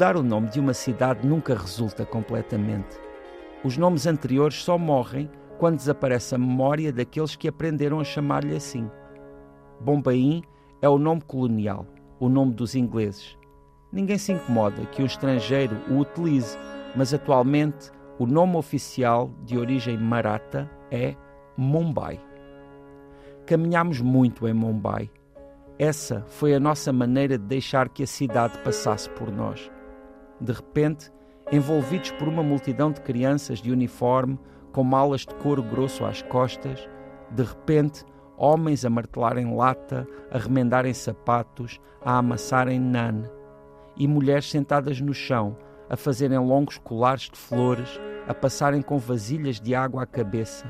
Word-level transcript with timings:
Mudar 0.00 0.16
o 0.16 0.22
nome 0.22 0.48
de 0.48 0.58
uma 0.58 0.72
cidade 0.72 1.28
nunca 1.28 1.54
resulta 1.54 2.06
completamente. 2.06 2.98
Os 3.62 3.76
nomes 3.76 4.06
anteriores 4.06 4.62
só 4.62 4.78
morrem 4.78 5.30
quando 5.58 5.76
desaparece 5.76 6.34
a 6.34 6.38
memória 6.38 6.90
daqueles 6.90 7.36
que 7.36 7.46
aprenderam 7.46 8.00
a 8.00 8.04
chamar-lhe 8.04 8.56
assim. 8.56 8.90
Bombaim 9.78 10.42
é 10.80 10.88
o 10.88 10.96
nome 10.96 11.20
colonial, 11.20 11.86
o 12.18 12.30
nome 12.30 12.54
dos 12.54 12.74
ingleses. 12.74 13.36
Ninguém 13.92 14.16
se 14.16 14.32
incomoda 14.32 14.86
que 14.86 15.02
um 15.02 15.04
estrangeiro 15.04 15.76
o 15.90 15.98
utilize, 15.98 16.56
mas 16.96 17.12
atualmente 17.12 17.90
o 18.18 18.24
nome 18.24 18.56
oficial 18.56 19.30
de 19.44 19.58
origem 19.58 19.98
marata 19.98 20.66
é 20.90 21.14
Mumbai. 21.58 22.18
Caminhámos 23.44 24.00
muito 24.00 24.48
em 24.48 24.54
Mumbai 24.54 25.10
essa 25.82 26.26
foi 26.28 26.54
a 26.54 26.60
nossa 26.60 26.92
maneira 26.92 27.38
de 27.38 27.44
deixar 27.46 27.88
que 27.88 28.02
a 28.02 28.06
cidade 28.06 28.58
passasse 28.58 29.08
por 29.08 29.32
nós. 29.32 29.70
De 30.40 30.52
repente, 30.52 31.10
envolvidos 31.52 32.10
por 32.12 32.28
uma 32.28 32.42
multidão 32.42 32.90
de 32.90 33.00
crianças 33.00 33.60
de 33.60 33.70
uniforme, 33.70 34.38
com 34.72 34.84
malas 34.84 35.22
de 35.22 35.34
couro 35.34 35.62
grosso 35.62 36.04
às 36.04 36.22
costas, 36.22 36.88
de 37.30 37.42
repente, 37.42 38.04
homens 38.36 38.84
a 38.84 38.90
martelarem 38.90 39.54
lata, 39.54 40.06
a 40.30 40.38
remendarem 40.38 40.94
sapatos, 40.94 41.80
a 42.04 42.18
amassarem 42.18 42.80
nan, 42.80 43.24
e 43.96 44.06
mulheres 44.08 44.48
sentadas 44.50 45.00
no 45.00 45.12
chão, 45.12 45.56
a 45.88 45.96
fazerem 45.96 46.38
longos 46.38 46.78
colares 46.78 47.28
de 47.30 47.36
flores, 47.36 48.00
a 48.26 48.32
passarem 48.32 48.80
com 48.80 48.96
vasilhas 48.96 49.60
de 49.60 49.74
água 49.74 50.04
à 50.04 50.06
cabeça. 50.06 50.64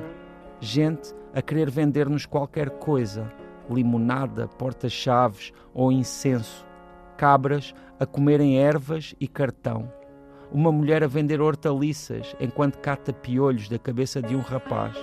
Gente 0.58 1.14
a 1.32 1.40
querer 1.40 1.70
vender-nos 1.70 2.26
qualquer 2.26 2.70
coisa, 2.70 3.30
limonada, 3.70 4.48
porta-chaves 4.48 5.52
ou 5.72 5.92
incenso, 5.92 6.66
cabras 7.20 7.74
a 7.98 8.06
comerem 8.06 8.58
ervas 8.58 9.14
e 9.20 9.28
cartão, 9.28 9.92
uma 10.50 10.72
mulher 10.72 11.04
a 11.04 11.06
vender 11.06 11.38
hortaliças 11.38 12.34
enquanto 12.40 12.78
cata 12.78 13.12
piolhos 13.12 13.68
da 13.68 13.78
cabeça 13.78 14.22
de 14.22 14.34
um 14.34 14.40
rapaz, 14.40 14.96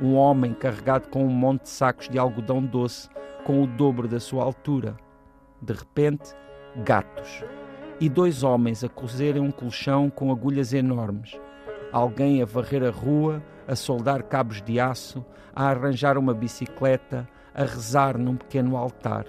um 0.00 0.16
homem 0.16 0.52
carregado 0.52 1.06
com 1.08 1.24
um 1.24 1.30
monte 1.30 1.62
de 1.62 1.68
sacos 1.68 2.08
de 2.08 2.18
algodão 2.18 2.60
doce 2.60 3.08
com 3.44 3.62
o 3.62 3.66
dobro 3.68 4.08
da 4.08 4.18
sua 4.18 4.42
altura. 4.42 4.96
De 5.62 5.72
repente, 5.72 6.34
gatos. 6.84 7.44
E 8.00 8.08
dois 8.08 8.42
homens 8.42 8.82
a 8.82 8.88
cozerem 8.88 9.40
um 9.40 9.52
colchão 9.52 10.10
com 10.10 10.32
agulhas 10.32 10.72
enormes. 10.72 11.40
Alguém 11.92 12.42
a 12.42 12.44
varrer 12.44 12.82
a 12.82 12.90
rua, 12.90 13.40
a 13.68 13.76
soldar 13.76 14.24
cabos 14.24 14.60
de 14.62 14.80
aço, 14.80 15.24
a 15.54 15.68
arranjar 15.68 16.18
uma 16.18 16.34
bicicleta, 16.34 17.28
a 17.54 17.62
rezar 17.62 18.18
num 18.18 18.34
pequeno 18.34 18.76
altar 18.76 19.26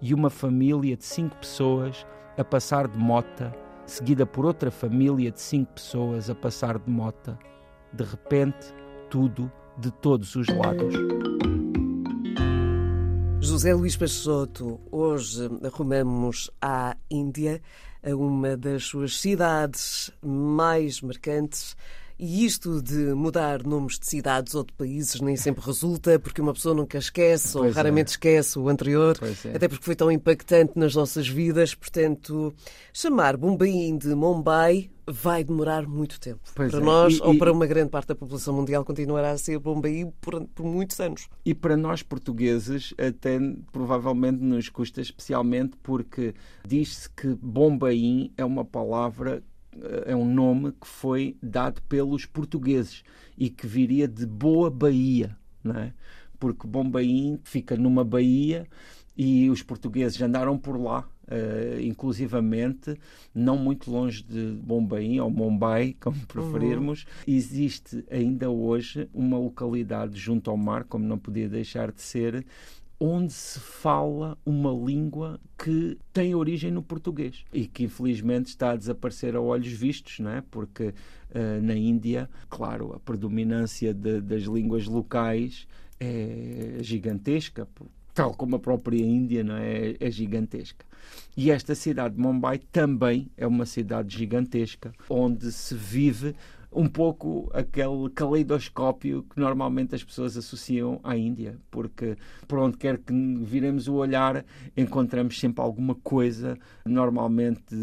e 0.00 0.14
uma 0.14 0.30
família 0.30 0.96
de 0.96 1.04
cinco 1.04 1.36
pessoas 1.36 2.06
a 2.36 2.44
passar 2.44 2.88
de 2.88 2.98
mota, 2.98 3.54
seguida 3.86 4.24
por 4.24 4.44
outra 4.44 4.70
família 4.70 5.30
de 5.30 5.40
cinco 5.40 5.74
pessoas 5.74 6.30
a 6.30 6.34
passar 6.34 6.78
de 6.78 6.90
mota. 6.90 7.38
De 7.92 8.04
repente, 8.04 8.72
tudo 9.10 9.50
de 9.78 9.90
todos 9.90 10.36
os 10.36 10.46
lados. 10.48 10.94
José 13.40 13.74
Luís 13.74 13.96
Peixoto, 13.96 14.80
hoje 14.90 15.48
arrumamos 15.64 16.50
à 16.60 16.96
Índia, 17.10 17.60
a 18.02 18.14
uma 18.14 18.56
das 18.56 18.84
suas 18.84 19.18
cidades 19.18 20.10
mais 20.22 21.00
marcantes 21.00 21.76
e 22.20 22.44
isto 22.44 22.82
de 22.82 23.14
mudar 23.14 23.62
nomes 23.64 23.98
de 23.98 24.06
cidades 24.06 24.54
ou 24.54 24.62
de 24.62 24.72
países 24.74 25.22
nem 25.22 25.36
sempre 25.36 25.64
resulta, 25.64 26.18
porque 26.18 26.42
uma 26.42 26.52
pessoa 26.52 26.74
nunca 26.74 26.98
esquece 26.98 27.54
pois 27.54 27.70
ou 27.70 27.72
raramente 27.72 28.08
é. 28.08 28.10
esquece 28.10 28.58
o 28.58 28.68
anterior, 28.68 29.16
é. 29.22 29.56
até 29.56 29.66
porque 29.66 29.84
foi 29.84 29.96
tão 29.96 30.12
impactante 30.12 30.72
nas 30.76 30.94
nossas 30.94 31.26
vidas. 31.26 31.74
Portanto, 31.74 32.54
chamar 32.92 33.38
Bombaim 33.38 33.96
de 33.96 34.14
Mumbai 34.14 34.90
vai 35.06 35.42
demorar 35.42 35.86
muito 35.86 36.20
tempo. 36.20 36.40
Pois 36.54 36.70
para 36.70 36.80
é. 36.80 36.84
nós 36.84 37.14
e, 37.14 37.22
ou 37.22 37.34
e, 37.34 37.38
para 37.38 37.52
uma 37.52 37.66
grande 37.66 37.90
parte 37.90 38.08
da 38.08 38.14
população 38.14 38.54
mundial 38.54 38.84
continuará 38.84 39.30
a 39.30 39.38
ser 39.38 39.58
Bombaim 39.58 40.12
por, 40.20 40.46
por 40.48 40.66
muitos 40.66 41.00
anos. 41.00 41.26
E 41.44 41.54
para 41.54 41.76
nós 41.76 42.02
portugueses 42.02 42.92
até 42.98 43.38
provavelmente 43.72 44.42
nos 44.42 44.68
custa 44.68 45.00
especialmente 45.00 45.76
porque 45.82 46.34
diz-se 46.66 47.08
que 47.10 47.28
Bombaim 47.40 48.30
é 48.36 48.44
uma 48.44 48.64
palavra 48.64 49.42
é 50.06 50.14
um 50.14 50.24
nome 50.24 50.72
que 50.72 50.86
foi 50.86 51.36
dado 51.42 51.82
pelos 51.82 52.26
portugueses 52.26 53.02
e 53.36 53.48
que 53.48 53.66
viria 53.66 54.08
de 54.08 54.26
Boa 54.26 54.70
Bahia, 54.70 55.36
não 55.62 55.76
é? 55.76 55.92
porque 56.40 56.66
Bombaim 56.66 57.38
fica 57.44 57.76
numa 57.76 58.02
baía 58.02 58.66
e 59.16 59.50
os 59.50 59.62
portugueses 59.62 60.20
andaram 60.22 60.56
por 60.56 60.80
lá, 60.80 61.06
uh, 61.26 61.80
inclusivamente, 61.82 62.98
não 63.34 63.58
muito 63.58 63.90
longe 63.90 64.22
de 64.22 64.52
Bombaim 64.62 65.20
ou 65.20 65.30
Mumbai, 65.30 65.94
como 66.00 66.16
preferirmos. 66.26 67.02
Uhum. 67.02 67.34
Existe 67.34 68.02
ainda 68.10 68.48
hoje 68.48 69.08
uma 69.12 69.38
localidade 69.38 70.18
junto 70.18 70.50
ao 70.50 70.56
mar, 70.56 70.84
como 70.84 71.04
não 71.04 71.18
podia 71.18 71.48
deixar 71.48 71.92
de 71.92 72.00
ser, 72.00 72.46
onde 73.00 73.32
se 73.32 73.58
fala 73.58 74.36
uma 74.44 74.70
língua 74.70 75.40
que 75.56 75.96
tem 76.12 76.34
origem 76.34 76.70
no 76.70 76.82
português 76.82 77.42
e 77.50 77.66
que 77.66 77.84
infelizmente 77.84 78.48
está 78.48 78.72
a 78.72 78.76
desaparecer 78.76 79.34
a 79.34 79.40
olhos 79.40 79.72
vistos, 79.72 80.18
não 80.18 80.30
é? 80.30 80.42
porque 80.50 80.88
uh, 80.88 81.62
na 81.62 81.74
Índia, 81.74 82.28
claro, 82.50 82.92
a 82.92 83.00
predominância 83.00 83.94
de, 83.94 84.20
das 84.20 84.42
línguas 84.42 84.86
locais 84.86 85.66
é 85.98 86.76
gigantesca, 86.82 87.66
tal 88.12 88.34
como 88.34 88.56
a 88.56 88.58
própria 88.58 89.02
Índia 89.02 89.42
não 89.42 89.56
é? 89.56 89.96
é 89.98 90.10
gigantesca. 90.10 90.84
E 91.34 91.50
esta 91.50 91.74
cidade 91.74 92.16
de 92.16 92.20
Mumbai 92.20 92.58
também 92.58 93.30
é 93.34 93.46
uma 93.46 93.64
cidade 93.64 94.14
gigantesca, 94.14 94.92
onde 95.08 95.50
se 95.50 95.74
vive 95.74 96.34
um 96.72 96.88
pouco 96.88 97.50
aquele 97.52 98.08
caleidoscópio 98.14 99.24
que 99.24 99.40
normalmente 99.40 99.94
as 99.94 100.04
pessoas 100.04 100.36
associam 100.36 101.00
à 101.02 101.16
Índia, 101.16 101.58
porque 101.70 102.16
por 102.46 102.58
onde 102.58 102.76
quer 102.76 102.98
que 102.98 103.12
viremos 103.42 103.88
o 103.88 103.94
olhar, 103.94 104.44
encontramos 104.76 105.38
sempre 105.38 105.62
alguma 105.62 105.94
coisa 105.96 106.56
normalmente 106.84 107.74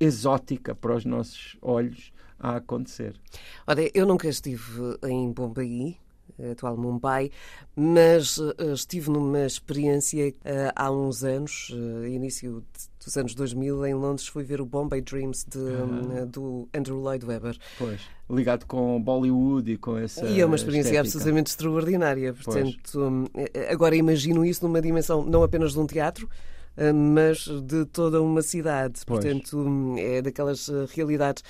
exótica 0.00 0.74
para 0.74 0.94
os 0.94 1.04
nossos 1.04 1.56
olhos 1.60 2.12
a 2.38 2.56
acontecer. 2.56 3.14
Olha, 3.66 3.90
eu 3.92 4.06
nunca 4.06 4.28
estive 4.28 4.96
em 5.04 5.32
Bombaí, 5.32 5.98
atual 6.50 6.76
Mumbai, 6.76 7.30
mas 7.74 8.38
uh, 8.38 8.54
estive 8.72 9.10
numa 9.10 9.44
experiência 9.44 10.28
uh, 10.28 10.72
há 10.74 10.90
uns 10.90 11.24
anos, 11.24 11.70
uh, 11.70 12.06
início 12.06 12.64
dos 13.08 13.16
anos 13.16 13.34
2000, 13.34 13.86
em 13.86 13.94
Londres, 13.94 14.28
fui 14.28 14.44
ver 14.44 14.60
o 14.60 14.66
Bombay 14.66 15.00
Dreams 15.00 15.44
de, 15.48 15.58
um, 15.58 16.26
do 16.26 16.68
Andrew 16.74 16.98
Lloyd 16.98 17.24
Webber. 17.24 17.56
Pois, 17.78 18.00
ligado 18.30 18.66
com 18.66 19.00
Bollywood 19.00 19.72
e 19.72 19.76
com 19.76 19.96
essa. 19.96 20.26
E 20.26 20.40
é 20.40 20.46
uma 20.46 20.56
experiência 20.56 20.90
estética. 20.90 21.00
absolutamente 21.00 21.50
extraordinária. 21.50 22.34
Portanto, 22.34 23.00
um, 23.00 23.24
agora 23.70 23.96
imagino 23.96 24.44
isso 24.44 24.64
numa 24.64 24.80
dimensão 24.80 25.24
não 25.24 25.42
apenas 25.42 25.72
de 25.72 25.78
um 25.78 25.86
teatro, 25.86 26.28
mas 26.94 27.48
de 27.62 27.86
toda 27.86 28.20
uma 28.20 28.42
cidade. 28.42 29.00
Pois. 29.06 29.24
Portanto, 29.24 29.58
hum, 29.58 29.96
é 29.98 30.22
daquelas 30.22 30.68
realidades 30.94 31.42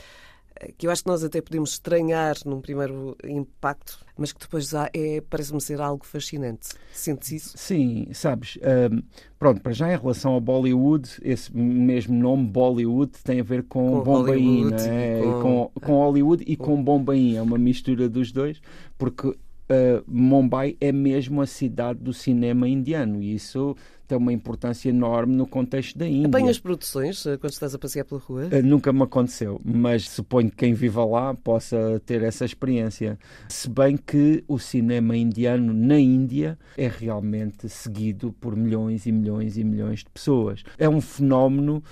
que 0.77 0.87
eu 0.87 0.91
acho 0.91 1.03
que 1.03 1.09
nós 1.09 1.23
até 1.23 1.41
podemos 1.41 1.73
estranhar 1.73 2.37
num 2.45 2.61
primeiro 2.61 3.17
impacto, 3.25 4.05
mas 4.17 4.33
que 4.33 4.41
depois 4.41 4.73
é, 4.75 5.21
parece-me 5.29 5.61
ser 5.61 5.81
algo 5.81 6.05
fascinante. 6.05 6.69
Sentes 6.93 7.33
isso? 7.33 7.57
Sim, 7.57 8.09
sabes. 8.13 8.59
Um, 8.91 9.03
pronto, 9.39 9.61
para 9.61 9.73
já 9.73 9.93
em 9.93 9.97
relação 9.97 10.33
ao 10.33 10.41
Bollywood, 10.41 11.09
esse 11.23 11.55
mesmo 11.57 12.15
nome 12.19 12.47
Bollywood 12.47 13.13
tem 13.23 13.41
a 13.41 13.45
ver 13.45 13.63
com, 13.65 13.99
com 13.99 14.03
Bombaim, 14.03 14.71
com... 14.71 15.71
com, 15.73 15.81
com 15.81 15.93
Hollywood 15.93 16.45
e 16.47 16.57
com, 16.57 16.65
com 16.65 16.83
Bombaim. 16.83 17.37
É 17.37 17.43
uma 17.43 17.59
mistura 17.59 18.09
dos 18.09 18.33
dois, 18.33 18.61
porque 18.97 19.35
uh, 19.71 20.05
Mumbai 20.07 20.77
é 20.81 20.93
mesmo 20.93 21.41
a 21.41 21.47
cidade 21.47 21.99
do 22.01 22.13
cinema 22.13 22.69
indiano 22.69 23.23
e 23.23 23.35
isso 23.35 23.77
tem 24.07 24.17
uma 24.17 24.33
importância 24.33 24.89
enorme 24.89 25.37
no 25.37 25.47
contexto 25.47 25.99
da 25.99 26.09
Índia. 26.09 26.29
Apanhas 26.29 26.59
produções 26.59 27.25
uh, 27.27 27.39
quando 27.39 27.53
estás 27.53 27.75
a 27.75 27.79
passear 27.79 28.05
pela 28.05 28.21
rua? 28.21 28.47
Uh, 28.47 28.63
nunca 28.65 28.93
me 28.93 29.03
aconteceu, 29.03 29.61
mas 29.63 30.09
suponho 30.09 30.51
que 30.51 30.57
quem 30.57 30.73
viva 30.73 31.05
lá 31.05 31.35
possa 31.35 32.01
ter 32.07 32.23
essa 32.23 32.45
experiência. 32.45 33.19
Se 33.49 33.69
bem 33.69 33.97
que 33.97 34.43
o 34.49 34.59
cinema 34.59 35.17
indiano 35.17 35.75
na 35.75 35.99
Índia 35.99 36.59
é 36.77 36.89
realmente 36.89 37.69
seguido 37.69 38.33
por 38.41 38.57
milhões 38.57 39.05
e 39.05 39.13
milhões 39.13 39.59
e 39.59 39.65
milhões 39.65 40.01
de 40.01 40.07
pessoas. 40.07 40.65
É 40.79 40.89
um 40.89 41.01
fenómeno 41.01 41.83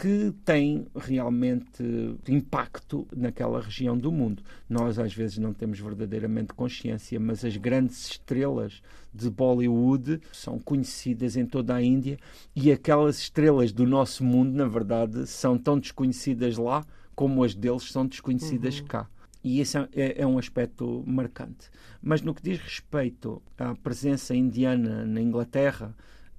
que 0.00 0.32
tem 0.44 0.86
realmente 0.94 1.82
impacto 2.28 3.04
naquela 3.16 3.60
região 3.60 3.98
do 3.98 4.12
mundo. 4.12 4.44
Nós 4.68 4.96
às 4.96 5.12
vezes 5.12 5.38
não 5.38 5.52
temos 5.52 5.80
verdadeiramente 5.80 6.54
consciência, 6.54 7.18
mas 7.18 7.44
as 7.44 7.56
grandes 7.56 8.10
estrelas 8.10 8.80
de 9.12 9.28
Bollywood 9.28 10.20
são 10.32 10.56
conhecidas 10.60 11.36
em 11.36 11.44
toda 11.44 11.74
a 11.74 11.82
Índia 11.82 12.16
e 12.54 12.70
aquelas 12.70 13.18
estrelas 13.18 13.72
do 13.72 13.84
nosso 13.84 14.22
mundo, 14.22 14.54
na 14.54 14.68
verdade, 14.68 15.26
são 15.26 15.58
tão 15.58 15.80
desconhecidas 15.80 16.56
lá 16.56 16.86
como 17.16 17.42
as 17.42 17.52
deles 17.52 17.90
são 17.90 18.06
desconhecidas 18.06 18.78
uhum. 18.78 18.86
cá. 18.86 19.08
E 19.42 19.58
esse 19.58 19.78
é, 19.78 19.88
é, 19.96 20.22
é, 20.22 20.26
um 20.26 20.38
aspecto 20.38 21.02
marcante. 21.06 21.70
Mas 22.00 22.22
no 22.22 22.32
que 22.32 22.42
diz 22.42 22.60
respeito 22.60 23.42
à 23.58 23.74
presença 23.74 24.32
indiana 24.32 25.04
na 25.04 25.20
Inglaterra, 25.20 25.92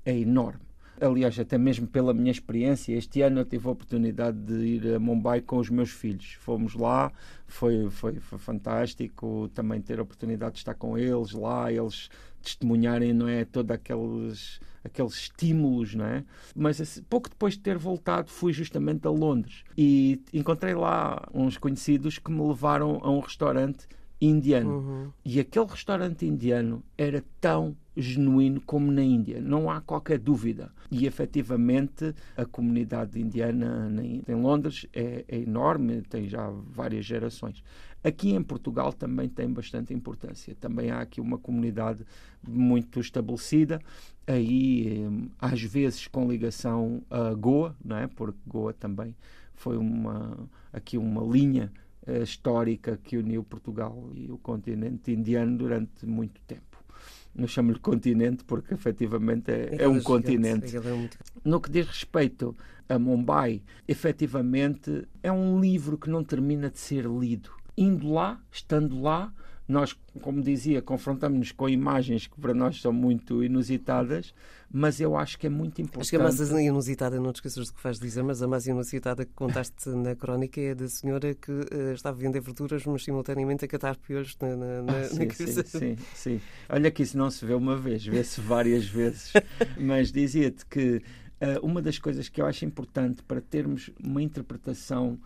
é 0.05 0.17
enorme 0.17 0.68
Aliás, 1.01 1.39
até 1.39 1.57
mesmo 1.57 1.87
pela 1.87 2.13
minha 2.13 2.31
experiência, 2.31 2.93
este 2.93 3.21
ano 3.21 3.41
eu 3.41 3.45
tive 3.45 3.67
a 3.67 3.71
oportunidade 3.71 4.37
de 4.37 4.53
ir 4.65 4.95
a 4.95 4.99
Mumbai 4.99 5.41
com 5.41 5.57
os 5.57 5.69
meus 5.69 5.89
filhos. 5.89 6.33
Fomos 6.39 6.75
lá, 6.75 7.11
foi, 7.47 7.89
foi, 7.89 8.19
foi 8.19 8.39
fantástico 8.39 9.49
também 9.53 9.81
ter 9.81 9.99
a 9.99 10.03
oportunidade 10.03 10.53
de 10.53 10.59
estar 10.59 10.73
com 10.73 10.97
eles 10.97 11.31
lá, 11.31 11.71
eles 11.71 12.09
testemunharem, 12.41 13.13
não 13.13 13.27
é, 13.27 13.45
todos 13.45 13.71
aqueles 13.71 14.59
aqueles 14.83 15.13
estímulos, 15.13 15.93
não 15.93 16.05
é? 16.05 16.23
Mas 16.55 16.79
assim, 16.79 17.03
pouco 17.03 17.29
depois 17.29 17.55
de 17.55 17.59
ter 17.59 17.77
voltado, 17.77 18.29
fui 18.29 18.53
justamente 18.53 19.05
a 19.07 19.09
Londres 19.09 19.63
e 19.77 20.21
encontrei 20.33 20.73
lá 20.73 21.27
uns 21.33 21.57
conhecidos 21.57 22.17
que 22.17 22.31
me 22.31 22.41
levaram 22.47 22.99
a 23.03 23.11
um 23.11 23.19
restaurante 23.19 23.87
indiano. 24.21 24.77
Uhum. 24.77 25.11
E 25.23 25.39
aquele 25.39 25.65
restaurante 25.65 26.25
indiano 26.25 26.83
era 26.97 27.23
tão 27.39 27.75
genuíno 28.01 28.61
como 28.61 28.91
na 28.91 29.03
Índia, 29.03 29.41
não 29.41 29.69
há 29.69 29.81
qualquer 29.81 30.19
dúvida. 30.19 30.71
E 30.91 31.05
efetivamente 31.05 32.13
a 32.35 32.45
comunidade 32.45 33.19
indiana 33.19 33.91
em 34.27 34.35
Londres 34.35 34.87
é, 34.93 35.25
é 35.27 35.39
enorme, 35.39 36.01
tem 36.01 36.27
já 36.27 36.49
várias 36.49 37.05
gerações. 37.05 37.63
Aqui 38.03 38.31
em 38.31 38.41
Portugal 38.41 38.93
também 38.93 39.27
tem 39.27 39.51
bastante 39.51 39.93
importância. 39.93 40.55
Também 40.55 40.89
há 40.89 41.01
aqui 41.01 41.19
uma 41.19 41.37
comunidade 41.37 42.05
muito 42.47 42.99
estabelecida, 43.01 43.81
aí 44.25 45.03
eh, 45.03 45.29
às 45.37 45.61
vezes 45.61 46.07
com 46.07 46.29
ligação 46.29 47.03
a 47.09 47.33
Goa, 47.33 47.75
não 47.83 47.97
é? 47.97 48.07
Porque 48.07 48.39
Goa 48.47 48.73
também 48.73 49.13
foi 49.53 49.77
uma 49.77 50.49
aqui 50.71 50.97
uma 50.97 51.21
linha 51.21 51.71
uh, 52.07 52.23
histórica 52.23 52.97
que 53.03 53.17
uniu 53.17 53.43
Portugal 53.43 54.09
e 54.13 54.31
o 54.31 54.37
continente 54.37 55.11
indiano 55.11 55.57
durante 55.57 56.05
muito 56.05 56.39
tempo. 56.47 56.68
Eu 57.37 57.47
chamo-lhe 57.47 57.79
continente 57.79 58.43
porque 58.43 58.73
efetivamente 58.73 59.51
é, 59.51 59.75
é, 59.75 59.83
é 59.83 59.87
um 59.87 60.01
continente. 60.01 60.75
É 60.75 60.79
muito... 60.79 61.17
No 61.43 61.61
que 61.61 61.71
diz 61.71 61.87
respeito 61.87 62.55
a 62.87 62.97
Mumbai, 62.97 63.61
efetivamente 63.87 65.07
é 65.21 65.31
um 65.31 65.59
livro 65.59 65.97
que 65.97 66.09
não 66.09 66.23
termina 66.23 66.69
de 66.69 66.79
ser 66.79 67.05
lido. 67.05 67.51
Indo 67.77 68.11
lá, 68.11 68.41
estando 68.51 69.01
lá, 69.01 69.33
nós, 69.69 69.95
como 70.21 70.41
dizia, 70.41 70.81
confrontamos-nos 70.81 71.51
com 71.51 71.69
imagens 71.69 72.25
que 72.25 72.41
para 72.41 72.55
nós 72.55 72.81
são 72.81 72.91
muito 72.91 73.43
inusitadas, 73.43 74.33
mas 74.71 74.99
eu 74.99 75.15
acho 75.15 75.37
que 75.37 75.45
é 75.45 75.49
muito 75.49 75.79
importante. 75.79 76.01
Acho 76.01 76.09
que 76.09 76.15
a 76.15 76.19
mais 76.19 76.39
inusitada, 76.39 77.19
não 77.19 77.31
te 77.31 77.35
esqueças 77.35 77.67
do 77.67 77.73
que 77.75 77.79
faz 77.79 77.99
dizer, 77.99 78.23
mas 78.23 78.41
a 78.41 78.47
mais 78.47 78.65
inusitada 78.65 79.23
que 79.23 79.31
contaste 79.33 79.87
na 79.93 80.15
crónica 80.15 80.59
é 80.59 80.73
da 80.73 80.89
senhora 80.89 81.35
que 81.35 81.51
uh, 81.51 81.93
estava 81.93 82.17
a 82.17 82.19
vender 82.19 82.41
verduras, 82.41 82.83
mas 82.83 83.03
simultaneamente 83.03 83.63
a 83.63 83.67
catar 83.67 83.95
piolhos 83.97 84.35
na, 84.41 84.55
na, 84.55 84.81
na, 84.81 84.97
ah, 84.97 85.03
sim, 85.03 85.25
na 85.25 85.33
sim, 85.33 85.63
sim, 85.63 85.97
sim. 86.15 86.41
Olha 86.67 86.89
que 86.89 87.03
isso 87.03 87.15
não 87.15 87.29
se 87.29 87.45
vê 87.45 87.53
uma 87.53 87.77
vez, 87.77 88.03
vê-se 88.03 88.41
várias 88.41 88.85
vezes. 88.85 89.33
mas 89.79 90.11
dizia-te 90.11 90.65
que 90.65 90.95
uh, 90.95 91.63
uma 91.63 91.79
das 91.79 91.99
coisas 91.99 92.27
que 92.27 92.41
eu 92.41 92.47
acho 92.47 92.65
importante 92.65 93.21
para 93.21 93.39
termos 93.39 93.91
uma 94.03 94.23
interpretação 94.23 95.19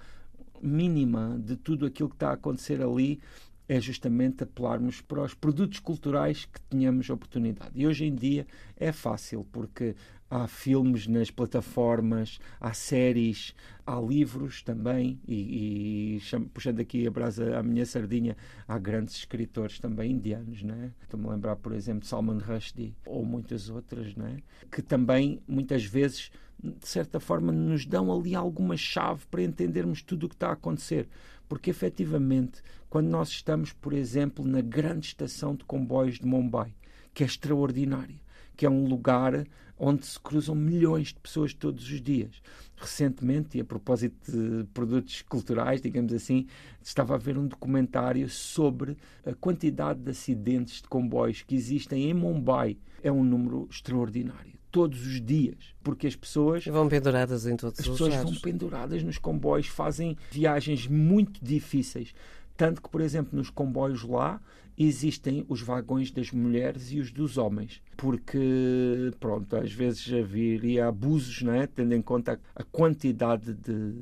mínima 0.62 1.40
de 1.42 1.56
tudo 1.56 1.86
aquilo 1.86 2.10
que 2.10 2.16
está 2.16 2.32
a 2.32 2.34
acontecer 2.34 2.82
ali 2.82 3.22
é 3.68 3.80
justamente 3.80 4.44
apelarmos 4.44 5.02
para 5.02 5.22
os 5.22 5.34
produtos 5.34 5.80
culturais 5.80 6.46
que 6.46 6.60
tenhamos 6.62 7.10
oportunidade. 7.10 7.72
E 7.76 7.88
hoje 7.88 8.06
em 8.06 8.14
dia 8.14 8.46
é 8.78 8.92
fácil, 8.92 9.46
porque 9.52 9.96
há 10.34 10.48
filmes 10.48 11.06
nas 11.06 11.30
plataformas, 11.30 12.40
há 12.60 12.74
séries, 12.74 13.54
há 13.86 14.00
livros 14.02 14.64
também, 14.64 15.20
e, 15.28 16.18
e 16.18 16.22
puxando 16.52 16.80
aqui 16.80 17.06
a 17.06 17.12
brasa 17.12 17.60
à 17.60 17.62
minha 17.62 17.86
sardinha, 17.86 18.36
há 18.68 18.80
grandes 18.80 19.16
escritores 19.16 19.78
também 19.78 20.14
indianos, 20.14 20.64
né? 20.64 20.92
Estou-me 21.04 21.28
a 21.28 21.32
lembrar, 21.34 21.56
por 21.58 21.72
exemplo, 21.72 22.08
Salman 22.08 22.40
Rushdie, 22.40 22.96
ou 23.06 23.24
muitas 23.24 23.70
outras, 23.70 24.16
né? 24.16 24.38
que 24.72 24.82
também, 24.82 25.40
muitas 25.48 25.86
vezes, 25.86 26.32
de 26.60 26.88
certa 26.88 27.20
forma, 27.20 27.52
nos 27.52 27.86
dão 27.86 28.12
ali 28.12 28.34
alguma 28.34 28.76
chave 28.76 29.28
para 29.30 29.44
entendermos 29.44 30.02
tudo 30.02 30.26
o 30.26 30.30
que 30.30 30.36
está 30.36 30.50
a 30.50 30.54
acontecer. 30.54 31.08
Porque, 31.48 31.70
efetivamente, 31.70 32.64
quando 32.90 33.08
nós 33.08 33.30
estamos, 33.30 33.72
por 33.72 33.94
exemplo, 33.94 34.44
na 34.44 34.62
grande 34.62 35.06
estação 35.06 35.56
de 35.56 35.64
comboios 35.64 36.18
de 36.18 36.26
Mumbai, 36.26 36.74
que 37.14 37.22
é 37.22 37.28
extraordinária, 37.28 38.20
que 38.56 38.66
é 38.66 38.70
um 38.70 38.86
lugar 38.88 39.46
onde 39.78 40.06
se 40.06 40.20
cruzam 40.20 40.56
milhões 40.56 41.10
de 41.10 41.20
pessoas 41.20 41.54
todos 41.54 41.84
os 41.90 42.02
dias. 42.02 42.42
Recentemente, 42.76 43.58
e 43.58 43.62
a 43.62 43.66
propósito 43.66 44.32
de 44.32 44.66
produtos 44.74 45.22
culturais, 45.24 45.82
digamos 45.82 46.14
assim, 46.14 46.48
estava 46.82 47.16
a 47.16 47.18
ver 47.18 47.38
um 47.38 47.48
documentário 47.48 48.30
sobre 48.30 48.98
a 49.26 49.34
quantidade 49.34 50.00
de 50.00 50.12
acidentes 50.12 50.82
de 50.82 50.88
comboios 50.88 51.42
que 51.42 51.56
existem 51.56 52.10
em 52.10 52.14
Mumbai. 52.14 52.78
É 53.02 53.12
um 53.12 53.24
número 53.24 53.68
extraordinário 53.70 54.54
todos 54.74 55.06
os 55.06 55.22
dias, 55.22 55.56
porque 55.84 56.08
as 56.08 56.16
pessoas 56.16 56.66
vão 56.66 56.90
penduradas 56.90 57.46
em 57.46 57.56
todos 57.56 57.80
as 57.80 57.86
os 57.86 57.92
pessoas 57.92 58.16
vão 58.16 58.34
penduradas 58.42 59.04
nos 59.04 59.20
comboios, 59.20 59.68
fazem 59.68 60.18
viagens 60.32 60.88
muito 60.88 61.40
difíceis, 61.46 62.12
tanto 62.56 62.82
que, 62.82 62.90
por 62.90 63.02
exemplo, 63.02 63.38
nos 63.38 63.50
comboios 63.50 64.04
lá 64.04 64.42
existem 64.78 65.46
os 65.48 65.62
vagões 65.62 66.12
das 66.12 66.32
mulheres 66.32 66.92
e 66.92 67.00
os 67.00 67.12
dos 67.12 67.38
homens, 67.38 67.82
porque 67.96 69.12
pronto, 69.20 69.56
às 69.56 69.72
vezes 69.72 70.12
haveria 70.12 70.88
abusos, 70.88 71.42
não 71.44 71.54
é? 71.54 71.68
tendo 71.68 71.94
em 71.94 72.02
conta 72.02 72.40
a 72.56 72.64
quantidade 72.64 73.54
de 73.54 73.94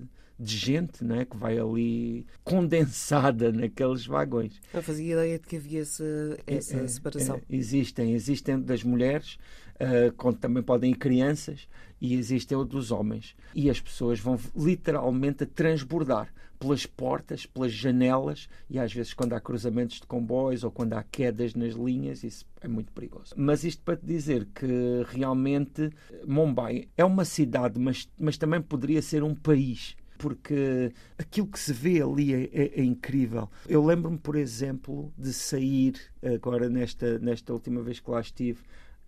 de 0.41 0.57
gente 0.57 1.03
né, 1.03 1.23
que 1.23 1.37
vai 1.37 1.59
ali 1.59 2.25
condensada 2.43 3.51
naqueles 3.51 4.07
vagões. 4.07 4.59
Não 4.73 4.81
fazia 4.81 5.13
ideia 5.13 5.37
de 5.37 5.47
que 5.47 5.55
havia 5.55 5.81
essa, 5.81 6.37
essa 6.47 6.77
é, 6.77 6.87
separação. 6.87 7.35
É, 7.35 7.41
existem, 7.55 8.13
existem 8.13 8.59
das 8.59 8.83
mulheres, 8.83 9.37
uh, 9.81 10.33
também 10.33 10.63
podem 10.63 10.91
ir 10.91 10.95
crianças, 10.95 11.67
e 11.99 12.15
existem 12.15 12.57
o 12.57 12.65
dos 12.65 12.91
homens. 12.91 13.35
E 13.53 13.69
as 13.69 13.79
pessoas 13.79 14.19
vão 14.19 14.37
literalmente 14.55 15.43
a 15.43 15.47
transbordar 15.47 16.33
pelas 16.61 16.85
portas, 16.85 17.45
pelas 17.45 17.71
janelas, 17.71 18.47
e 18.69 18.77
às 18.77 18.93
vezes 18.93 19.13
quando 19.13 19.33
há 19.33 19.41
cruzamentos 19.41 19.99
de 19.99 20.05
comboios 20.05 20.63
ou 20.63 20.71
quando 20.71 20.93
há 20.93 21.03
quedas 21.03 21.55
nas 21.55 21.73
linhas, 21.73 22.23
isso 22.23 22.45
é 22.61 22.67
muito 22.67 22.91
perigoso. 22.91 23.33
Mas 23.35 23.63
isto 23.63 23.81
para 23.83 23.97
te 23.97 24.05
dizer 24.05 24.47
que 24.53 25.03
realmente 25.07 25.91
Mumbai 26.25 26.87
é 26.95 27.03
uma 27.03 27.25
cidade, 27.25 27.79
mas, 27.79 28.07
mas 28.17 28.37
também 28.37 28.61
poderia 28.61 29.01
ser 29.01 29.23
um 29.23 29.33
país 29.33 29.95
porque 30.19 30.93
aquilo 31.17 31.47
que 31.47 31.59
se 31.59 31.73
vê 31.73 31.99
ali 31.99 32.31
é, 32.31 32.43
é, 32.53 32.79
é 32.79 32.83
incrível. 32.83 33.49
Eu 33.67 33.83
lembro-me, 33.83 34.19
por 34.19 34.35
exemplo, 34.35 35.11
de 35.17 35.33
sair, 35.33 35.95
agora 36.21 36.69
nesta, 36.69 37.17
nesta 37.17 37.51
última 37.51 37.81
vez 37.81 37.99
que 37.99 38.11
lá 38.11 38.21
estive, 38.21 38.59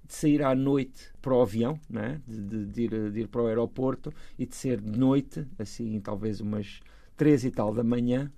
de 0.05 0.13
sair 0.13 0.43
à 0.43 0.53
noite 0.53 1.11
para 1.21 1.33
o 1.33 1.41
avião, 1.41 1.79
né? 1.89 2.21
de, 2.27 2.41
de, 2.41 2.65
de, 2.65 2.81
ir, 2.83 3.11
de 3.11 3.19
ir 3.21 3.27
para 3.27 3.41
o 3.41 3.47
aeroporto 3.47 4.13
e 4.37 4.45
de 4.45 4.55
ser 4.55 4.79
de 4.81 4.97
noite, 4.97 5.47
assim, 5.57 5.99
talvez 5.99 6.41
umas 6.41 6.81
três 7.15 7.43
e 7.43 7.51
tal 7.51 7.73
da 7.73 7.83
manhã, 7.83 8.31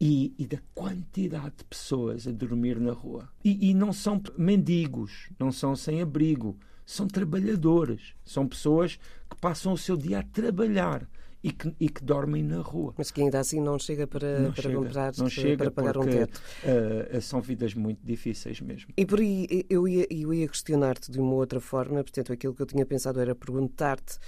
e, 0.00 0.32
e, 0.38 0.46
da 0.46 0.58
quantidade 0.74 1.56
de 1.58 1.64
pessoas 1.64 2.26
a 2.26 2.30
dormir 2.30 2.80
na 2.80 2.92
rua. 2.92 3.28
E, 3.44 3.70
e, 3.70 3.74
não 3.74 3.92
são 3.92 4.20
mendigos, 4.38 5.28
não 5.38 5.52
são 5.52 5.76
sem 5.76 6.00
abrigo, 6.00 6.56
são 6.86 7.06
trabalhadores, 7.06 8.14
são 8.24 8.48
pessoas 8.48 8.98
que 9.28 9.36
passam 9.38 9.74
o 9.74 9.78
seu 9.78 9.98
dia 9.98 10.20
a 10.20 10.22
trabalhar 10.22 11.06
e 11.42 11.52
que, 11.52 11.74
e 11.80 11.88
que 11.88 12.04
dormem 12.04 12.42
na 12.42 12.60
rua. 12.60 12.94
Mas 12.96 13.10
que 13.10 13.22
ainda 13.22 13.38
assim 13.40 13.60
não 13.60 13.78
chega 13.78 14.06
para, 14.06 14.40
não 14.40 14.52
para 14.52 14.62
chega, 14.62 14.74
comprar, 14.74 15.12
não 15.16 15.28
chega 15.28 15.56
para 15.56 15.70
pagar 15.70 15.92
porque, 15.94 16.10
um 16.10 16.12
teto. 16.12 16.42
Uh, 17.16 17.20
são 17.20 17.40
vidas 17.40 17.74
muito 17.74 18.00
difíceis 18.04 18.60
mesmo. 18.60 18.92
E 18.96 19.06
por 19.06 19.20
aí 19.20 19.64
eu 19.68 19.88
ia, 19.88 20.06
eu 20.10 20.34
ia 20.34 20.46
questionar-te 20.46 21.10
de 21.10 21.18
uma 21.18 21.34
outra 21.34 21.60
forma, 21.60 22.02
portanto, 22.02 22.32
aquilo 22.32 22.54
que 22.54 22.62
eu 22.62 22.66
tinha 22.66 22.84
pensado 22.84 23.20
era 23.20 23.34
perguntar-te, 23.34 24.18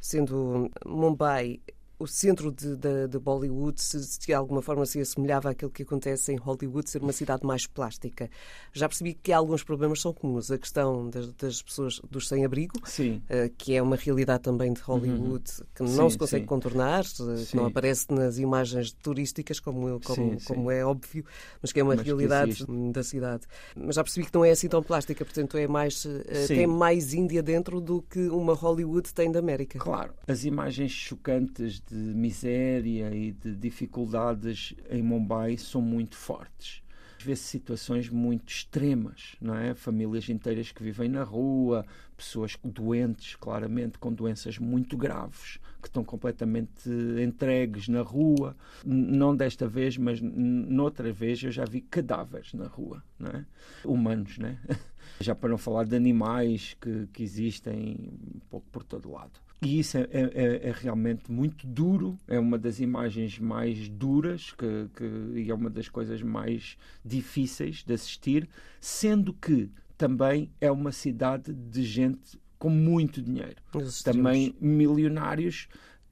sendo 0.00 0.70
Mumbai 0.86 1.60
o 2.02 2.06
centro 2.06 2.50
de, 2.50 2.76
de, 2.76 3.06
de 3.06 3.18
Bollywood 3.18 3.80
se, 3.80 4.02
se, 4.02 4.18
de 4.18 4.34
alguma 4.34 4.60
forma 4.60 4.84
se 4.84 5.00
assemelhava 5.00 5.50
àquilo 5.50 5.70
que 5.70 5.84
acontece 5.84 6.32
em 6.32 6.36
Hollywood, 6.36 6.90
ser 6.90 7.00
uma 7.00 7.12
cidade 7.12 7.46
mais 7.46 7.66
plástica. 7.66 8.28
Já 8.72 8.88
percebi 8.88 9.14
que 9.14 9.32
alguns 9.32 9.62
problemas 9.62 10.00
são 10.00 10.12
comuns. 10.12 10.50
A 10.50 10.58
questão 10.58 11.08
das, 11.08 11.32
das 11.34 11.62
pessoas 11.62 12.00
dos 12.10 12.26
sem-abrigo, 12.26 12.76
uh, 12.78 13.54
que 13.56 13.74
é 13.76 13.82
uma 13.82 13.94
realidade 13.94 14.42
também 14.42 14.72
de 14.72 14.80
Hollywood 14.80 15.44
uhum. 15.58 15.66
que 15.74 15.82
não 15.82 16.08
sim, 16.08 16.10
se 16.10 16.18
consegue 16.18 16.42
sim. 16.42 16.48
contornar, 16.48 17.04
uh, 17.04 17.46
que 17.46 17.56
não 17.56 17.66
aparece 17.66 18.06
nas 18.10 18.38
imagens 18.38 18.92
turísticas, 18.92 19.60
como, 19.60 20.00
como, 20.00 20.40
como 20.44 20.70
é 20.70 20.84
óbvio, 20.84 21.24
mas 21.60 21.70
que 21.70 21.78
é 21.78 21.82
uma 21.84 21.94
mas 21.94 22.04
realidade 22.04 22.66
da 22.92 23.04
cidade. 23.04 23.46
Mas 23.76 23.94
já 23.94 24.02
percebi 24.02 24.26
que 24.26 24.34
não 24.34 24.44
é 24.44 24.50
assim 24.50 24.68
tão 24.68 24.82
plástica, 24.82 25.24
portanto 25.24 25.56
é 25.56 25.68
mais, 25.68 26.04
uh, 26.04 26.22
tem 26.48 26.66
mais 26.66 27.14
Índia 27.14 27.42
dentro 27.42 27.80
do 27.80 28.02
que 28.02 28.28
uma 28.28 28.54
Hollywood 28.54 29.14
tem 29.14 29.30
da 29.30 29.38
América. 29.38 29.78
Claro, 29.78 30.12
as 30.26 30.44
imagens 30.44 30.90
chocantes 30.90 31.80
de 31.80 31.91
miséria 31.94 33.14
e 33.14 33.32
de 33.32 33.54
dificuldades 33.54 34.74
em 34.88 35.02
Mumbai 35.02 35.56
são 35.56 35.80
muito 35.80 36.16
fortes. 36.16 36.82
Vê-se 37.18 37.44
situações 37.44 38.08
muito 38.08 38.48
extremas, 38.48 39.36
não 39.40 39.54
é? 39.54 39.74
Famílias 39.74 40.28
inteiras 40.28 40.72
que 40.72 40.82
vivem 40.82 41.08
na 41.08 41.22
rua, 41.22 41.86
pessoas 42.16 42.56
doentes, 42.64 43.36
claramente, 43.36 43.98
com 43.98 44.12
doenças 44.12 44.58
muito 44.58 44.96
graves, 44.96 45.58
que 45.80 45.88
estão 45.88 46.02
completamente 46.02 46.88
entregues 47.22 47.86
na 47.86 48.02
rua. 48.02 48.56
Não 48.84 49.36
desta 49.36 49.68
vez, 49.68 49.96
mas 49.96 50.20
noutra 50.20 51.12
vez 51.12 51.42
eu 51.42 51.52
já 51.52 51.64
vi 51.64 51.80
cadáveres 51.80 52.52
na 52.54 52.66
rua, 52.66 53.02
não 53.18 53.30
é? 53.30 53.44
humanos, 53.84 54.38
né? 54.38 54.58
já 55.20 55.34
para 55.34 55.50
não 55.50 55.58
falar 55.58 55.84
de 55.84 55.96
animais 55.96 56.76
que, 56.80 57.06
que 57.12 57.22
existem 57.22 57.96
um 58.34 58.40
pouco 58.50 58.66
por 58.70 58.82
todo 58.82 59.10
lado. 59.10 59.32
E 59.62 59.78
isso 59.78 59.96
é, 59.96 60.08
é, 60.10 60.68
é, 60.68 60.74
realmente 60.74 61.30
muito 61.30 61.66
duro, 61.66 62.18
é 62.26 62.38
uma 62.38 62.58
das 62.58 62.80
imagens 62.80 63.38
mais 63.38 63.88
duras 63.88 64.50
que, 64.50 64.88
que, 64.96 65.04
e 65.38 65.50
é 65.50 65.54
uma 65.54 65.70
das 65.70 65.88
coisas 65.88 66.20
mais 66.20 66.76
difíceis 67.04 67.84
de 67.84 67.94
assistir, 67.94 68.48
sendo 68.80 69.32
que 69.32 69.70
também 69.96 70.50
é 70.60 70.68
uma 70.68 70.90
cidade 70.90 71.52
de 71.52 71.84
gente 71.84 72.40
com 72.58 72.70
muito 72.70 73.22
dinheiro. 73.22 73.56
Também 74.04 74.54
milionários 74.60 75.68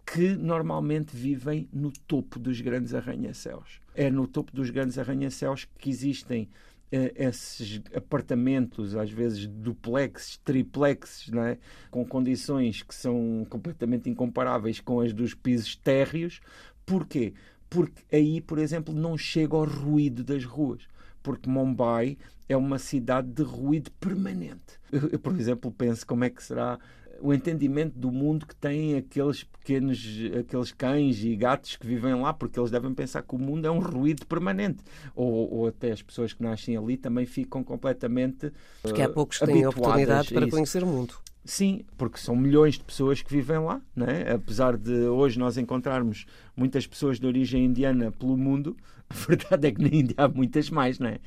que 0.07 0.35
normalmente 0.37 1.17
vivem 1.17 1.69
no 1.73 1.93
topo 1.93 2.39
dos 2.39 2.61
grandes 2.61 2.95
arranha-céus. 2.95 3.81
É 3.95 4.11
no 4.11 4.29
topo 4.29 4.55
dos 4.55 4.71
grandes 4.71 4.97
arranha-céus 4.97 5.67
que 5.79 5.91
existem 5.91 6.49
esses 6.93 7.81
apartamentos, 7.95 8.97
às 8.97 9.11
vezes 9.11 9.47
duplexes, 9.47 10.39
triplexes, 10.39 11.33
é? 11.35 11.59
com 11.91 12.05
condições 12.05 12.83
que 12.83 12.95
são 12.95 13.47
completamente 13.49 14.11
incomparáveis 14.11 14.81
com 14.81 15.01
as 15.01 15.13
dos 15.13 15.35
pisos 15.35 15.77
térreos. 15.77 16.41
Porquê? 16.85 17.35
Porque 17.69 18.03
aí, 18.13 18.41
por 18.41 18.59
exemplo, 18.59 18.93
não 18.93 19.17
chega 19.17 19.55
ao 19.55 19.65
ruído 19.65 20.25
das 20.25 20.45
ruas. 20.45 20.83
Porque 21.23 21.49
Mumbai 21.49 22.19
é 22.49 22.57
uma 22.57 22.79
cidade 22.79 23.29
de 23.29 23.43
ruído 23.43 23.93
permanente. 23.93 24.81
Eu, 24.91 25.19
por 25.21 25.39
exemplo, 25.39 25.71
penso 25.71 26.05
como 26.05 26.25
é 26.25 26.31
que 26.31 26.43
será 26.43 26.79
o 27.21 27.33
entendimento 27.33 27.99
do 27.99 28.11
mundo 28.11 28.47
que 28.47 28.55
têm 28.55 28.97
aqueles 28.97 29.45
pequenos, 29.45 29.99
aqueles 30.39 30.73
cães 30.73 31.23
e 31.23 31.37
gatos 31.37 31.77
que 31.77 31.87
vivem 31.87 32.15
lá, 32.15 32.33
porque 32.33 32.59
eles 32.59 32.71
devem 32.71 32.93
pensar 32.95 33.23
que 33.23 33.35
o 33.35 33.39
mundo 33.39 33.67
é 33.67 33.71
um 33.71 33.79
ruído 33.79 34.27
permanente. 34.27 34.83
Ou, 35.15 35.53
ou 35.53 35.67
até 35.69 35.93
as 35.93 36.03
pessoas 36.03 36.33
que 36.33 36.43
nascem 36.43 36.77
ali 36.77 36.97
também 36.97 37.27
ficam 37.27 37.63
completamente. 37.63 38.53
Porque 38.83 39.03
há 39.03 39.09
poucos 39.09 39.39
que 39.39 39.47
têm 39.47 39.67
oportunidade 39.67 40.33
para 40.33 40.49
conhecer 40.49 40.83
o 40.83 40.87
mundo. 40.87 41.15
Sim, 41.45 41.85
porque 41.97 42.19
são 42.19 42.37
milhões 42.37 42.75
de 42.75 42.85
pessoas 42.85 43.23
que 43.23 43.33
vivem 43.33 43.59
lá, 43.59 43.81
né? 43.97 44.31
apesar 44.33 44.77
de 44.77 44.93
hoje 44.93 45.39
nós 45.39 45.57
encontrarmos 45.57 46.27
muitas 46.55 46.87
pessoas 46.87 47.19
de 47.19 47.27
origem 47.27 47.65
indiana 47.65 48.13
pelo 48.13 48.37
mundo, 48.37 48.77
a 49.09 49.15
verdade 49.15 49.69
é 49.69 49.73
que 49.73 49.81
na 49.81 49.89
Índia 49.89 50.15
há 50.19 50.29
muitas 50.29 50.69
mais, 50.71 50.99
né? 50.99 51.19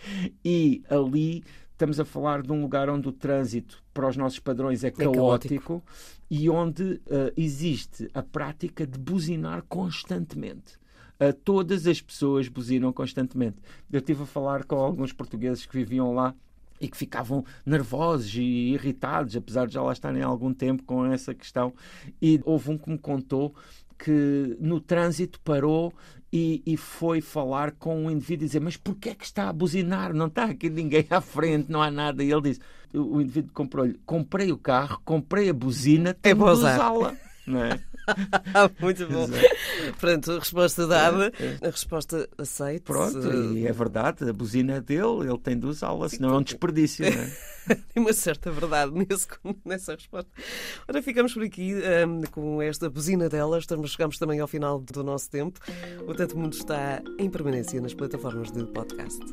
E 0.45 0.83
ali 0.89 1.43
estamos 1.83 1.99
a 1.99 2.05
falar 2.05 2.41
de 2.41 2.51
um 2.51 2.61
lugar 2.61 2.89
onde 2.89 3.09
o 3.09 3.11
trânsito, 3.11 3.83
para 3.93 4.07
os 4.07 4.15
nossos 4.15 4.39
padrões, 4.39 4.85
é, 4.85 4.87
é 4.87 4.91
caótico, 4.91 5.17
caótico, 5.17 5.83
e 6.31 6.49
onde 6.49 6.83
uh, 6.83 7.33
existe 7.35 8.09
a 8.13 8.23
prática 8.23 8.87
de 8.87 8.97
buzinar 8.97 9.63
constantemente. 9.67 10.79
Uh, 11.19 11.33
todas 11.43 11.85
as 11.85 12.01
pessoas 12.01 12.47
buzinam 12.47 12.93
constantemente. 12.93 13.57
Eu 13.91 13.99
estive 13.99 14.23
a 14.23 14.25
falar 14.25 14.63
com 14.63 14.75
alguns 14.75 15.11
portugueses 15.11 15.65
que 15.65 15.75
viviam 15.75 16.13
lá 16.13 16.33
e 16.79 16.87
que 16.87 16.95
ficavam 16.95 17.45
nervosos 17.65 18.33
e 18.35 18.73
irritados, 18.73 19.35
apesar 19.35 19.67
de 19.67 19.73
já 19.73 19.81
lá 19.81 19.91
estarem 19.91 20.23
há 20.23 20.25
algum 20.25 20.53
tempo 20.53 20.83
com 20.83 21.05
essa 21.05 21.33
questão. 21.33 21.73
E 22.21 22.39
houve 22.45 22.71
um 22.71 22.77
que 22.77 22.89
me 22.89 22.97
contou 22.97 23.53
que 24.03 24.57
no 24.59 24.81
trânsito 24.81 25.39
parou 25.39 25.93
e, 26.31 26.61
e, 26.65 26.75
foi 26.75 27.21
falar 27.21 27.71
com 27.71 28.05
um 28.05 28.11
indivíduo 28.11 28.43
e 28.43 28.47
dizer: 28.47 28.59
Mas 28.59 28.75
porquê 28.75 29.09
é 29.09 29.15
que 29.15 29.23
está 29.23 29.47
a 29.47 29.53
buzinar? 29.53 30.13
Não 30.13 30.27
está 30.27 30.45
aqui 30.45 30.69
ninguém 30.69 31.05
à 31.09 31.21
frente, 31.21 31.71
não 31.71 31.81
há 31.81 31.89
nada. 31.89 32.21
E 32.21 32.29
ele 32.29 32.41
disse: 32.41 32.59
O, 32.93 33.21
indivíduo 33.21 33.53
comprou-lhe: 33.53 33.97
Comprei 34.05 34.51
o 34.51 34.57
carro, 34.57 34.99
comprei 35.05 35.49
a 35.49 35.53
buzina, 35.53 36.09
é 36.09 36.13
tenho 36.13 36.35
é 36.35 36.45
de 36.45 36.51
usá-la. 36.51 37.15
Não 37.45 37.63
é? 37.63 37.79
Muito 38.79 39.07
bom. 39.07 39.27
Pronto, 39.99 40.39
resposta 40.39 40.87
dada, 40.87 41.31
é, 41.39 41.45
é. 41.45 41.67
a 41.67 41.69
resposta 41.69 42.29
aceita. 42.37 42.85
Pronto, 42.85 43.33
e 43.53 43.67
é 43.67 43.71
verdade, 43.71 44.29
a 44.29 44.33
buzina 44.33 44.75
é 44.75 44.81
dele, 44.81 45.27
ele 45.27 45.37
tem 45.37 45.57
de 45.57 45.65
usá-la, 45.65 46.07
senão 46.09 46.33
é 46.33 46.37
um 46.37 46.43
desperdício, 46.43 47.05
não 47.05 47.21
é? 47.21 47.31
Tem 47.93 48.03
uma 48.03 48.11
certa 48.11 48.51
verdade 48.51 48.91
nesse, 48.91 49.25
nessa 49.63 49.93
resposta. 49.93 50.29
Ora, 50.85 51.01
ficamos 51.01 51.33
por 51.33 51.43
aqui 51.43 51.73
um, 52.05 52.21
com 52.23 52.61
esta 52.61 52.89
buzina 52.89 53.29
dela. 53.29 53.57
Estamos, 53.57 53.91
chegamos 53.91 54.17
também 54.17 54.41
ao 54.41 54.47
final 54.49 54.81
do 54.81 55.01
nosso 55.01 55.29
tempo. 55.29 55.61
O 56.05 56.13
Tanto 56.13 56.37
Mundo 56.37 56.53
está 56.53 57.01
em 57.17 57.29
permanência 57.29 57.79
nas 57.79 57.93
plataformas 57.93 58.51
de 58.51 58.65
podcast. 58.65 59.23